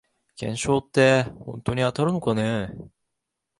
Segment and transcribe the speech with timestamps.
[0.35, 2.71] 懸賞ってほんとに当たるのかね